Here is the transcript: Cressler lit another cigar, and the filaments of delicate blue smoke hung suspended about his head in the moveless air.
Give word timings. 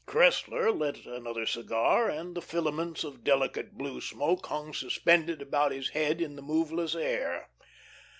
Cressler 0.07 0.71
lit 0.75 1.05
another 1.05 1.45
cigar, 1.45 2.09
and 2.09 2.33
the 2.33 2.41
filaments 2.41 3.03
of 3.03 3.23
delicate 3.23 3.73
blue 3.73 4.01
smoke 4.01 4.47
hung 4.47 4.73
suspended 4.73 5.43
about 5.43 5.71
his 5.71 5.89
head 5.89 6.19
in 6.21 6.35
the 6.35 6.41
moveless 6.41 6.95
air. 6.95 7.51